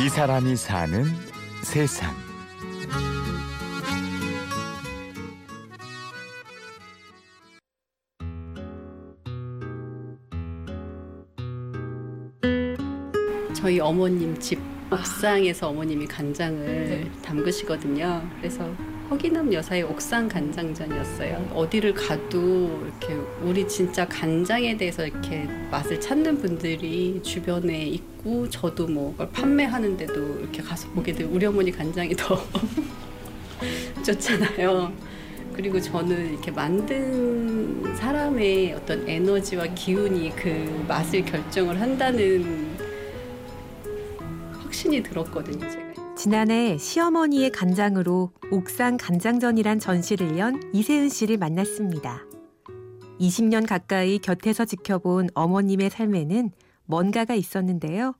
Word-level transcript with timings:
이 0.00 0.08
사람이 0.08 0.54
사는 0.54 1.06
세상. 1.64 2.14
저희 13.52 13.80
어머님 13.80 14.38
집 14.38 14.60
옥상에서 14.92 15.70
어머님이 15.70 16.06
간장을 16.06 17.10
담그시거든요. 17.22 18.22
그래서 18.38 18.72
허기남 19.10 19.50
여사의 19.54 19.84
옥상 19.84 20.28
간장전이었어요. 20.28 21.52
어디를 21.54 21.94
가도 21.94 22.84
이렇게 22.84 23.14
우리 23.42 23.66
진짜 23.66 24.06
간장에 24.06 24.76
대해서 24.76 25.06
이렇게 25.06 25.48
맛을 25.70 25.98
찾는 25.98 26.38
분들이 26.38 27.18
주변에 27.22 27.86
있고 27.86 28.50
저도 28.50 28.86
뭐 28.86 29.14
판매하는데도 29.32 30.40
이렇게 30.40 30.62
가서 30.62 30.88
보게 30.90 31.12
되고 31.12 31.34
우리 31.34 31.46
어머니 31.46 31.72
간장이 31.72 32.14
더 32.16 32.38
좋잖아요. 34.04 34.92
그리고 35.54 35.80
저는 35.80 36.32
이렇게 36.32 36.50
만든 36.50 37.96
사람의 37.96 38.74
어떤 38.74 39.08
에너지와 39.08 39.68
기운이 39.74 40.36
그 40.36 40.84
맛을 40.86 41.24
결정을 41.24 41.80
한다는 41.80 42.76
확신이 44.62 45.02
들었거든요, 45.02 45.68
제가. 45.68 45.87
지난해 46.18 46.76
시어머니의 46.78 47.52
간장으로 47.52 48.32
옥상 48.50 48.96
간장전이란 48.96 49.78
전시를 49.78 50.36
연 50.36 50.60
이세은 50.74 51.10
씨를 51.10 51.36
만났습니다. 51.36 52.24
20년 53.20 53.64
가까이 53.64 54.18
곁에서 54.18 54.64
지켜본 54.64 55.28
어머님의 55.34 55.90
삶에는 55.90 56.50
뭔가가 56.86 57.34
있었는데요. 57.36 58.16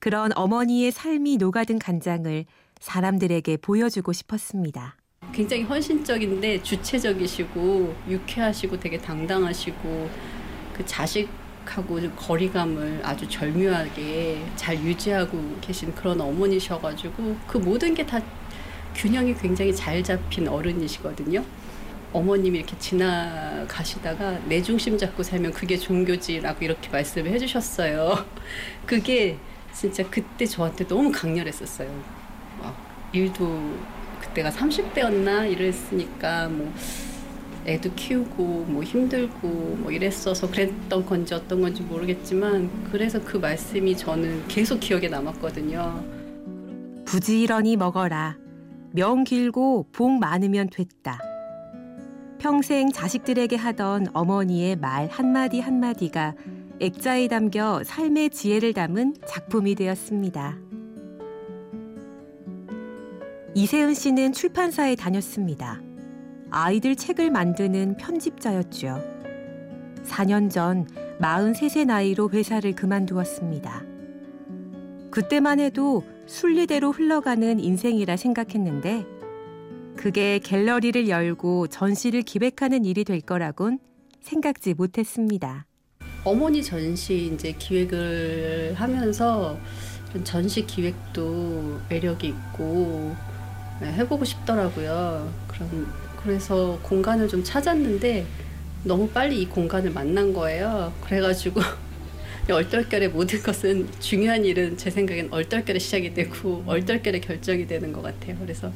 그런 0.00 0.32
어머니의 0.36 0.92
삶이 0.92 1.38
녹아든 1.38 1.78
간장을 1.78 2.44
사람들에게 2.78 3.56
보여주고 3.56 4.12
싶었습니다. 4.12 4.98
굉장히 5.32 5.62
헌신적인데 5.62 6.62
주체적이시고 6.62 7.94
유쾌하시고 8.06 8.78
되게 8.80 8.98
당당하시고 8.98 10.10
그 10.74 10.84
자식 10.84 11.30
하고 11.66 11.98
거리감을 12.16 13.00
아주 13.02 13.28
절묘하게 13.28 14.44
잘 14.56 14.78
유지하고 14.78 15.56
계신 15.60 15.94
그런 15.94 16.20
어머니셔가지고 16.20 17.36
그 17.46 17.58
모든 17.58 17.94
게 17.94 18.04
다 18.06 18.20
균형이 18.94 19.34
굉장히 19.34 19.74
잘 19.74 20.02
잡힌 20.04 20.46
어른이시거든요. 20.46 21.44
어머님이 22.12 22.58
이렇게 22.58 22.78
지나가시다가 22.78 24.38
내 24.46 24.62
중심 24.62 24.96
잡고 24.96 25.22
살면 25.24 25.52
그게 25.52 25.76
종교지라고 25.76 26.64
이렇게 26.64 26.88
말씀을 26.90 27.32
해주셨어요. 27.32 28.24
그게 28.86 29.36
진짜 29.72 30.08
그때 30.08 30.46
저한테 30.46 30.86
너무 30.86 31.10
강렬했었어요. 31.10 31.90
막 32.60 32.76
일도 33.12 33.76
그때가 34.20 34.50
30대였나 34.50 35.50
이랬으니까 35.50 36.48
뭐 36.48 36.72
애도 37.66 37.94
키우고 37.94 38.66
뭐 38.68 38.82
힘들고 38.82 39.48
뭐 39.48 39.90
이랬어서 39.90 40.50
그랬던 40.50 41.06
건지 41.06 41.34
어떤 41.34 41.62
건지 41.62 41.82
모르겠지만 41.82 42.70
그래서 42.90 43.22
그 43.24 43.38
말씀이 43.38 43.96
저는 43.96 44.46
계속 44.48 44.80
기억에 44.80 45.08
남았거든요. 45.08 46.04
부지런히 47.04 47.76
먹어라. 47.76 48.36
명 48.92 49.24
길고 49.24 49.86
복 49.92 50.18
많으면 50.18 50.68
됐다. 50.70 51.18
평생 52.38 52.92
자식들에게 52.92 53.56
하던 53.56 54.08
어머니의 54.12 54.76
말 54.76 55.08
한마디 55.08 55.60
한마디가 55.60 56.34
액자에 56.80 57.28
담겨 57.28 57.82
삶의 57.84 58.30
지혜를 58.30 58.74
담은 58.74 59.14
작품이 59.26 59.74
되었습니다. 59.74 60.58
이세은 63.54 63.94
씨는 63.94 64.32
출판사에 64.32 64.96
다녔습니다. 64.96 65.80
아이들 66.56 66.94
책을 66.94 67.32
만드는 67.32 67.96
편집자였죠. 67.96 69.02
4년 70.04 70.48
전 70.48 70.86
43세 71.18 71.84
나이로 71.84 72.30
회사를 72.30 72.76
그만두었습니다. 72.76 73.82
그때만 75.10 75.58
해도 75.58 76.04
순리대로 76.26 76.92
흘러가는 76.92 77.58
인생이라 77.58 78.16
생각했는데 78.16 79.04
그게 79.96 80.38
갤러리를 80.38 81.08
열고 81.08 81.66
전시를 81.66 82.22
기획하는 82.22 82.84
일이 82.84 83.02
될 83.02 83.20
거라곤 83.20 83.80
생각지 84.20 84.74
못했습니다. 84.74 85.66
어머니 86.22 86.62
전시 86.62 87.32
이제 87.34 87.50
기획을 87.58 88.74
하면서 88.76 89.58
전시 90.22 90.64
기획도 90.64 91.80
매력이 91.88 92.28
있고 92.28 93.16
네, 93.80 93.92
해보고 93.94 94.24
싶더라고요. 94.24 95.28
그럼 95.48 95.92
그래서 96.24 96.78
공간을 96.82 97.28
좀 97.28 97.44
찾았는데 97.44 98.24
너무 98.84 99.08
빨리 99.08 99.42
이 99.42 99.46
공간을 99.46 99.90
만난 99.90 100.32
거예요. 100.32 100.92
그래가지고 101.04 101.60
얼떨결에 102.50 103.08
모든 103.08 103.42
것은 103.42 103.88
중요한 104.00 104.44
일은 104.44 104.76
제 104.76 104.90
생각엔 104.90 105.28
얼떨결에 105.30 105.78
시작이 105.78 106.14
되고 106.14 106.64
얼떨결에 106.66 107.20
결정이 107.20 107.66
되는 107.66 107.92
것 107.92 108.02
같아요. 108.02 108.36
그래서 108.40 108.72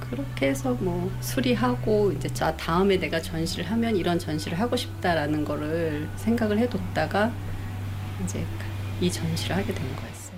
그렇게 0.00 0.48
해서 0.48 0.74
뭐 0.74 1.10
수리하고 1.20 2.12
이제 2.12 2.28
자 2.28 2.56
다음에 2.56 2.96
내가 2.96 3.20
전시를 3.20 3.64
하면 3.70 3.96
이런 3.96 4.18
전시를 4.18 4.58
하고 4.58 4.76
싶다라는 4.76 5.44
거를 5.44 6.08
생각을 6.16 6.58
해뒀다가 6.58 7.32
이제 8.24 8.44
이 9.00 9.10
전시를 9.10 9.56
하게 9.56 9.74
된 9.74 9.84
거였어요. 9.96 10.34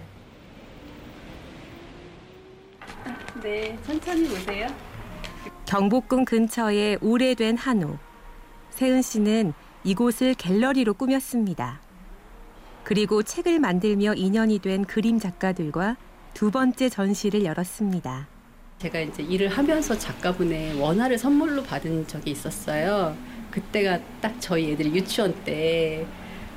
네, 3.42 3.78
천천히 3.86 4.28
보세요. 4.28 4.66
경복궁 5.66 6.24
근처에 6.26 6.96
오래된 7.00 7.56
한옥. 7.56 7.98
세은 8.70 9.02
씨는 9.02 9.52
이곳을 9.82 10.34
갤러리로 10.34 10.94
꾸몄습니다. 10.94 11.80
그리고 12.84 13.24
책을 13.24 13.58
만들며 13.58 14.14
인연이 14.14 14.60
된 14.60 14.84
그림 14.84 15.18
작가들과 15.18 15.96
두 16.34 16.52
번째 16.52 16.88
전시를 16.88 17.44
열었습니다. 17.44 18.28
제가 18.78 19.00
이제 19.00 19.24
일을 19.24 19.48
하면서 19.48 19.98
작가분의 19.98 20.78
원화를 20.78 21.18
선물로 21.18 21.64
받은 21.64 22.06
적이 22.06 22.30
있었어요. 22.30 23.16
그때가 23.50 23.98
딱 24.20 24.36
저희 24.38 24.70
애들이 24.70 24.94
유치원 24.94 25.34
때. 25.44 26.06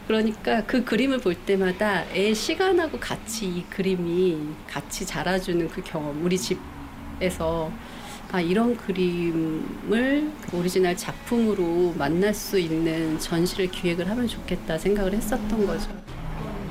그러니까 0.06 0.64
그 0.66 0.86
그림을 0.86 1.18
볼 1.18 1.34
때마다 1.34 2.04
애 2.14 2.32
시간하고 2.36 3.00
같이 3.00 3.48
이 3.48 3.66
그림이 3.72 4.54
같이 4.68 5.04
자라주는 5.04 5.68
그 5.70 5.82
경험. 5.82 6.24
우리 6.24 6.38
집에서 6.38 7.72
아, 8.32 8.40
이런 8.40 8.78
그림을 8.78 10.32
오리지널 10.54 10.96
작품으로 10.96 11.94
만날 11.98 12.34
수 12.34 12.60
있는 12.60 13.18
전시를 13.18 13.72
기획을 13.72 14.08
하면 14.08 14.28
좋겠다 14.28 14.78
생각을 14.78 15.14
했었던 15.14 15.66
거죠. 15.66 15.90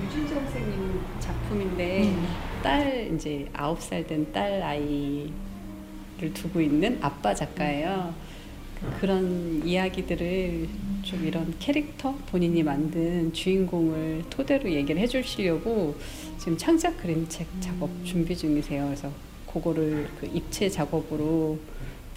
유준재 0.04 0.34
선생님 0.34 1.00
작품인데 1.18 2.02
음. 2.04 2.26
딸 2.62 3.10
이제 3.12 3.48
아홉 3.52 3.80
살 3.82 4.06
된 4.06 4.24
딸 4.32 4.62
아이를 4.62 6.32
두고 6.32 6.60
있는 6.60 6.98
아빠 7.00 7.34
작가예요. 7.34 8.14
그런 9.00 9.60
이야기들을 9.66 10.68
좀 11.02 11.26
이런 11.26 11.52
캐릭터 11.58 12.14
본인이 12.30 12.62
만든 12.62 13.32
주인공을 13.32 14.22
토대로 14.30 14.70
얘기를 14.70 15.00
해주시려고 15.02 15.96
지금 16.38 16.56
창작 16.56 16.96
그림책 17.02 17.48
작업 17.58 17.90
준비 18.04 18.36
중이세요. 18.36 18.84
그래서 18.84 19.10
그거를 19.52 20.08
그 20.20 20.26
입체 20.26 20.68
작업으로 20.68 21.58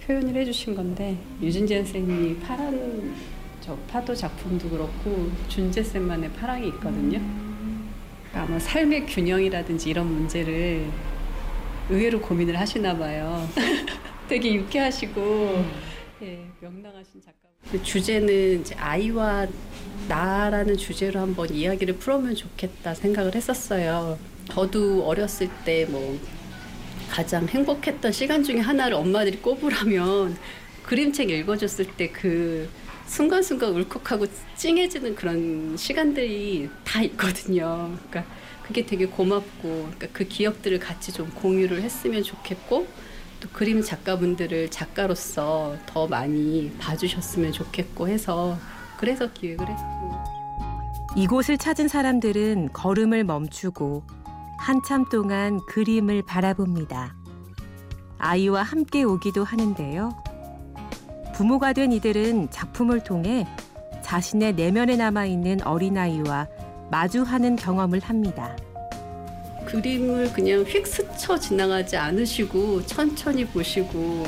표현을 0.06 0.34
해주신 0.34 0.74
건데 0.74 1.16
유진재 1.40 1.84
선생님이 1.84 2.38
파란 2.40 3.14
저 3.60 3.76
파도 3.88 4.14
작품도 4.14 4.68
그렇고 4.70 5.30
준재 5.48 5.82
쌤만의 5.82 6.32
파랑이 6.32 6.66
있거든요. 6.68 7.20
그러니까 8.30 8.42
아마 8.42 8.58
삶의 8.58 9.06
균형이라든지 9.06 9.90
이런 9.90 10.12
문제를 10.12 10.86
의외로 11.88 12.20
고민을 12.20 12.58
하시나 12.58 12.96
봐요. 12.96 13.48
되게 14.28 14.54
유쾌하시고 14.54 15.64
예, 16.22 16.46
명랑하신 16.60 17.20
작가. 17.20 17.38
그 17.70 17.82
주제는 17.82 18.60
이제 18.60 18.74
아이와 18.74 19.46
나라는 20.08 20.76
주제로 20.76 21.20
한번 21.20 21.52
이야기를 21.54 21.96
풀어보면 21.96 22.34
좋겠다 22.34 22.94
생각을 22.94 23.34
했었어요. 23.34 24.18
저도 24.50 25.06
어렸을 25.06 25.48
때뭐 25.64 26.18
가장 27.12 27.46
행복했던 27.46 28.10
시간 28.10 28.42
중에 28.42 28.58
하나를 28.60 28.96
엄마들이 28.96 29.36
꼽으라면 29.36 30.34
그림책 30.82 31.28
읽어줬을 31.28 31.86
때 31.96 32.10
그 32.10 32.70
순간순간 33.06 33.74
울컥하고 33.74 34.26
찡해지는 34.56 35.14
그런 35.14 35.76
시간들이 35.76 36.70
다 36.82 37.02
있거든요. 37.02 37.94
그러니까 38.08 38.24
그게 38.62 38.86
되게 38.86 39.04
고맙고 39.04 39.50
그러니까 39.60 40.06
그 40.14 40.24
기억들을 40.24 40.78
같이 40.78 41.12
좀 41.12 41.28
공유를 41.34 41.82
했으면 41.82 42.22
좋겠고 42.22 42.86
또 43.40 43.48
그림 43.50 43.82
작가분들을 43.82 44.70
작가로서 44.70 45.76
더 45.84 46.06
많이 46.06 46.72
봐주셨으면 46.78 47.52
좋겠고 47.52 48.08
해서 48.08 48.56
그래서 48.96 49.30
기획을 49.30 49.68
했고 49.68 50.22
이곳을 51.14 51.58
찾은 51.58 51.88
사람들은 51.88 52.70
걸음을 52.72 53.24
멈추고 53.24 54.21
한참 54.62 55.04
동안 55.06 55.60
그림을 55.66 56.22
바라봅니다. 56.22 57.16
아이와 58.18 58.62
함께 58.62 59.02
오기도 59.02 59.42
하는데요. 59.42 60.10
부모가 61.34 61.72
된 61.72 61.90
이들은 61.90 62.48
작품을 62.50 63.02
통해 63.02 63.44
자신의 64.02 64.54
내면에 64.54 64.94
남아있는 64.94 65.66
어린아이와 65.66 66.46
마주하는 66.92 67.56
경험을 67.56 67.98
합니다. 67.98 68.56
그림을 69.64 70.32
그냥 70.32 70.62
휙 70.62 70.86
스쳐 70.86 71.36
지나가지 71.36 71.96
않으시고 71.96 72.86
천천히 72.86 73.44
보시고 73.44 74.24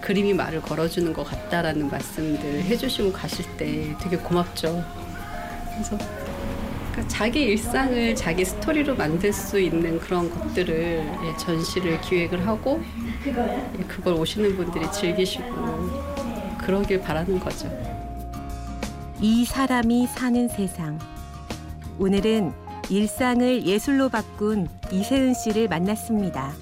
그림이 0.00 0.34
말을 0.34 0.62
걸어주는 0.62 1.12
것 1.12 1.22
같다라는 1.22 1.88
말씀들 1.88 2.64
해주시고 2.64 3.12
가실 3.12 3.44
때 3.56 3.96
되게 4.00 4.16
고맙죠. 4.16 4.84
그래서 5.72 5.96
그러니까 6.90 7.08
자기 7.08 7.42
일상을 7.42 8.14
자기 8.14 8.44
스토리로 8.44 8.96
만들 8.96 9.32
수 9.32 9.60
있는 9.60 9.98
그런 10.00 10.30
것들을 10.30 10.74
예, 11.24 11.36
전시를 11.36 12.00
기획을 12.00 12.46
하고 12.46 12.82
예, 13.26 13.84
그걸 13.84 14.14
오시는 14.14 14.56
분들이 14.56 14.90
즐기시고 14.90 15.44
그러길 16.58 17.00
바라는 17.00 17.38
거죠. 17.40 17.68
이 19.20 19.44
사람이 19.44 20.06
사는 20.08 20.48
세상. 20.48 20.98
오늘은 21.98 22.52
일상을 22.88 23.66
예술로 23.66 24.08
바꾼 24.08 24.68
이세은 24.90 25.34
씨를 25.34 25.68
만났습니다. 25.68 26.52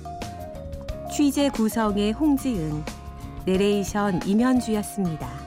취재 1.10 1.48
구성의 1.48 2.12
홍지은, 2.12 2.84
내레이션 3.46 4.20
임현주였습니다. 4.26 5.37